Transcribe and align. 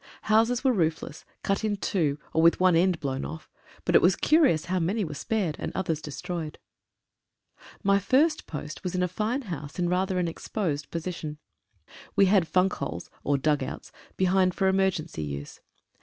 Houses 0.23 0.63
were 0.63 0.73
roofless, 0.73 1.25
cut 1.43 1.63
in 1.63 1.77
two, 1.77 2.17
or 2.33 2.41
with 2.41 2.59
one 2.59 2.75
end 2.75 2.99
blown 2.99 3.23
off, 3.23 3.51
but 3.85 3.93
it 3.93 4.01
was 4.01 4.15
curious 4.15 4.65
how 4.65 4.79
many 4.79 5.05
were 5.05 5.13
spared 5.13 5.55
and 5.59 5.71
others 5.75 6.01
destroyed. 6.01 6.57
My 7.83 7.99
first 7.99 8.47
post 8.47 8.83
was 8.83 8.95
in 8.95 9.03
a 9.03 9.07
fine 9.07 9.43
house 9.43 9.77
in 9.77 9.89
rather 9.89 10.17
an 10.17 10.27
ex 10.27 10.47
posed 10.47 10.89
position. 10.89 11.37
We 12.15 12.25
had 12.25 12.47
funk 12.47 12.73
holes, 12.73 13.11
or 13.23 13.37
dug 13.37 13.61
outs 13.61 13.91
behind 14.17 14.55
for 14.55 14.67
emergency 14.67 15.21
use. 15.21 15.59